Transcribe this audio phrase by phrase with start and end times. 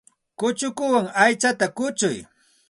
[0.39, 2.17] Kuchukuwan aychata kuchuy.